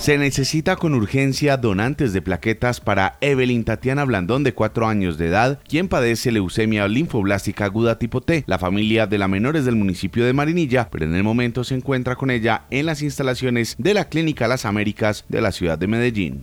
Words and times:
Se 0.00 0.16
necesita 0.16 0.76
con 0.76 0.94
urgencia 0.94 1.58
donantes 1.58 2.14
de 2.14 2.22
plaquetas 2.22 2.80
para 2.80 3.18
Evelyn 3.20 3.64
Tatiana 3.64 4.06
Blandón 4.06 4.44
de 4.44 4.54
4 4.54 4.88
años 4.88 5.18
de 5.18 5.26
edad, 5.26 5.58
quien 5.68 5.88
padece 5.88 6.32
leucemia 6.32 6.88
linfoblástica 6.88 7.66
aguda 7.66 7.98
tipo 7.98 8.22
T. 8.22 8.44
La 8.46 8.58
familia 8.58 9.06
de 9.06 9.18
la 9.18 9.28
menores 9.28 9.66
del 9.66 9.76
municipio 9.76 10.24
de 10.24 10.32
Marinilla, 10.32 10.88
pero 10.90 11.04
en 11.04 11.14
el 11.14 11.22
momento 11.22 11.64
se 11.64 11.74
encuentra 11.74 12.16
con 12.16 12.30
ella 12.30 12.62
en 12.70 12.86
las 12.86 13.02
instalaciones 13.02 13.74
de 13.76 13.92
la 13.92 14.06
Clínica 14.06 14.48
Las 14.48 14.64
Américas 14.64 15.26
de 15.28 15.42
la 15.42 15.52
ciudad 15.52 15.76
de 15.76 15.86
Medellín. 15.86 16.40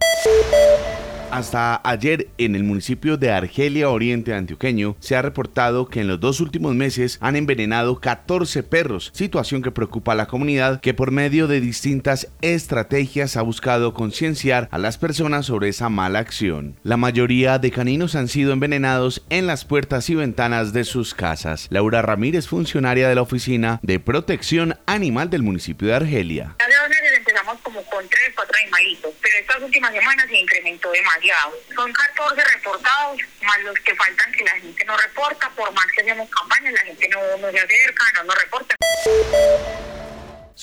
Hasta 1.32 1.82
ayer 1.84 2.30
en 2.38 2.56
el 2.56 2.64
municipio 2.64 3.18
de 3.18 3.32
Argelia 3.32 3.90
Oriente 3.90 4.34
Antioqueño 4.34 4.96
se 5.00 5.16
ha 5.16 5.22
reportado 5.22 5.88
que 5.88 6.02
en 6.02 6.08
los 6.08 6.20
dos 6.20 6.40
últimos 6.40 6.74
meses 6.74 7.18
han 7.22 7.36
envenenado 7.36 8.00
14 8.00 8.64
perros, 8.64 9.12
situación 9.14 9.62
que 9.62 9.72
preocupa 9.72 10.14
a 10.14 10.16
la 10.16 10.28
comunidad 10.28 10.80
que 10.80 10.94
por 10.94 11.12
medio 11.12 11.48
de 11.48 11.60
distintas 11.60 12.30
estrategias 12.42 13.36
ha 13.36 13.42
buscado 13.42 13.94
concienciar 13.94 14.70
a 14.72 14.78
las 14.78 14.98
personas 14.98 15.46
sobre 15.46 15.70
esa 15.70 15.90
mala 15.90 16.20
acción. 16.20 16.76
La 16.84 16.98
mayoría 16.98 17.60
de 17.60 17.72
caninos 17.72 18.16
han 18.16 18.30
sido 18.30 18.54
envenenados 18.54 19.26
en 19.30 19.48
las 19.48 19.66
puertas 19.66 20.10
y 20.10 20.16
ventanas 20.16 20.72
de 20.72 20.86
sus 20.86 21.14
casas. 21.14 21.68
Laura 21.70 22.02
Ramírez, 22.02 22.48
funcionaria 22.48 23.10
de 23.10 23.16
la 23.16 23.22
Oficina 23.22 23.80
de 23.84 24.00
Protección 24.00 24.76
Animal 24.86 25.30
del 25.30 25.44
municipio 25.44 25.90
de 25.90 25.96
Argelia 25.96 26.56
con 27.86 28.08
tres, 28.10 28.32
cuatro 28.36 28.58
animalitos, 28.58 29.14
pero 29.22 29.38
estas 29.38 29.62
últimas 29.62 29.94
semanas 29.94 30.28
se 30.28 30.38
incrementó 30.38 30.92
demasiado. 30.92 31.54
Son 31.76 31.92
14 31.92 32.44
reportados, 32.56 33.20
más 33.42 33.60
los 33.62 33.80
que 33.80 33.96
faltan 33.96 34.32
que 34.32 34.44
la 34.44 34.52
gente 34.52 34.86
no 34.86 34.98
reporta, 34.98 35.50
por 35.52 35.72
más 35.74 35.86
que 35.88 36.02
hacemos 36.02 36.30
campañas, 36.30 36.74
la 36.74 36.82
gente 36.82 37.08
no, 37.10 37.38
no 37.38 37.52
se 37.52 37.60
acerca, 37.60 38.04
no 38.16 38.24
nos 38.24 38.42
reporta. 38.42 38.76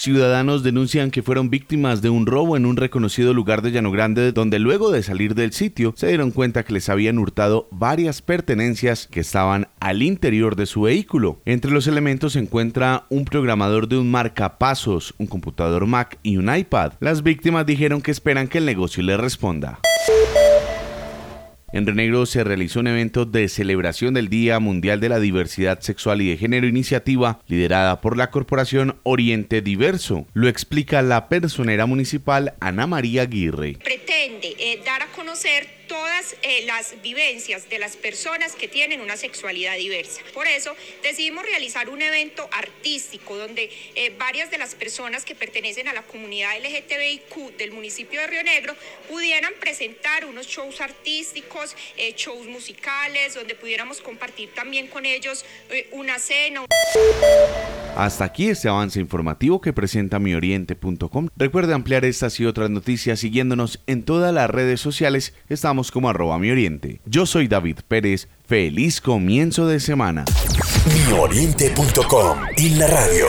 Ciudadanos 0.04 0.62
denuncian 0.62 1.10
que 1.10 1.22
fueron 1.22 1.48
víctimas 1.48 2.02
de 2.02 2.10
un 2.10 2.26
robo 2.26 2.58
en 2.58 2.66
un 2.66 2.76
reconocido 2.76 3.32
lugar 3.32 3.62
de 3.62 3.70
Llano 3.70 3.90
Grande 3.90 4.32
donde 4.32 4.58
luego 4.58 4.90
de 4.90 5.02
salir 5.02 5.34
del 5.34 5.54
sitio 5.54 5.94
se 5.96 6.08
dieron 6.08 6.30
cuenta 6.30 6.62
que 6.62 6.74
les 6.74 6.90
habían 6.90 7.16
hurtado 7.16 7.68
varias 7.70 8.20
pertenencias 8.20 9.08
que 9.10 9.20
estaban 9.20 9.68
al 9.80 10.02
interior 10.02 10.56
de 10.56 10.66
su 10.66 10.82
vehículo. 10.82 11.40
Entre 11.46 11.70
los 11.70 11.86
elementos 11.86 12.34
se 12.34 12.40
encuentra 12.40 13.06
un 13.08 13.24
programador 13.24 13.88
de 13.88 13.96
un 13.96 14.10
marcapasos, 14.10 15.14
un 15.16 15.26
computador 15.26 15.86
Mac 15.86 16.18
y 16.22 16.36
un 16.36 16.54
iPad. 16.54 16.92
Las 17.00 17.22
víctimas 17.22 17.64
dijeron 17.64 18.02
que 18.02 18.10
esperan 18.10 18.48
que 18.48 18.58
el 18.58 18.66
negocio 18.66 19.02
les 19.02 19.18
responda. 19.18 19.80
En 21.74 21.88
Renegro 21.88 22.24
se 22.24 22.44
realizó 22.44 22.78
un 22.78 22.86
evento 22.86 23.24
de 23.24 23.48
celebración 23.48 24.14
del 24.14 24.28
Día 24.28 24.60
Mundial 24.60 25.00
de 25.00 25.08
la 25.08 25.18
Diversidad 25.18 25.80
Sexual 25.80 26.22
y 26.22 26.28
de 26.28 26.36
Género 26.36 26.68
Iniciativa 26.68 27.40
liderada 27.48 28.00
por 28.00 28.16
la 28.16 28.30
Corporación 28.30 29.00
Oriente 29.02 29.60
Diverso. 29.60 30.24
Lo 30.34 30.46
explica 30.46 31.02
la 31.02 31.28
personera 31.28 31.86
municipal 31.86 32.54
Ana 32.60 32.86
María 32.86 33.22
Aguirre. 33.22 33.76
Pretende 33.82 34.54
eh, 34.56 34.82
dar 34.86 35.02
a 35.02 35.06
conocer 35.06 35.66
todas 35.94 36.34
eh, 36.42 36.64
las 36.66 37.00
vivencias 37.02 37.68
de 37.68 37.78
las 37.78 37.96
personas 37.96 38.56
que 38.56 38.66
tienen 38.66 39.00
una 39.00 39.16
sexualidad 39.16 39.76
diversa. 39.76 40.22
Por 40.32 40.48
eso 40.48 40.74
decidimos 41.04 41.44
realizar 41.44 41.88
un 41.88 42.02
evento 42.02 42.48
artístico 42.50 43.36
donde 43.36 43.70
eh, 43.94 44.12
varias 44.18 44.50
de 44.50 44.58
las 44.58 44.74
personas 44.74 45.24
que 45.24 45.36
pertenecen 45.36 45.86
a 45.86 45.92
la 45.92 46.02
comunidad 46.02 46.58
LGTBIQ 46.58 47.56
del 47.58 47.70
municipio 47.70 48.20
de 48.20 48.26
Río 48.26 48.42
Negro 48.42 48.74
pudieran 49.08 49.54
presentar 49.60 50.24
unos 50.24 50.48
shows 50.48 50.80
artísticos, 50.80 51.76
eh, 51.96 52.12
shows 52.16 52.48
musicales, 52.48 53.34
donde 53.34 53.54
pudiéramos 53.54 54.00
compartir 54.00 54.52
también 54.52 54.88
con 54.88 55.06
ellos 55.06 55.44
una 55.92 56.18
cena. 56.18 56.66
Hasta 57.96 58.24
aquí 58.24 58.48
este 58.48 58.68
avance 58.68 58.98
informativo 59.00 59.60
que 59.60 59.72
presenta 59.72 60.18
mioriente.com. 60.18 61.28
Recuerde 61.36 61.74
ampliar 61.74 62.04
estas 62.04 62.38
y 62.40 62.46
otras 62.46 62.70
noticias 62.70 63.20
siguiéndonos 63.20 63.80
en 63.86 64.02
todas 64.02 64.34
las 64.34 64.50
redes 64.50 64.80
sociales. 64.80 65.34
Estamos 65.48 65.90
como 65.92 66.08
arroba 66.08 66.38
mioriente. 66.38 67.00
Yo 67.06 67.26
soy 67.26 67.48
David 67.48 67.78
Pérez. 67.86 68.28
Feliz 68.46 69.00
comienzo 69.00 69.66
de 69.66 69.80
semana. 69.80 70.24
mioriente.com 71.08 72.38
y 72.56 72.70
la 72.70 72.86
radio. 72.88 73.26